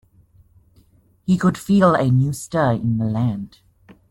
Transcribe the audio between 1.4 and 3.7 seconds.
feel a new stir in the land.